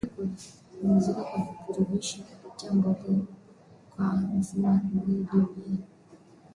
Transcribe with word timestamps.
kuongezeka 0.73 1.23
kwa 1.23 1.37
virutubishi 1.43 2.21
kupitia 2.23 2.73
mbolea 2.73 3.21
kwa 3.95 4.17
mifumo 4.35 4.67
ya 4.67 4.79
ikolojia 4.83 5.35
iliyo 5.59 5.87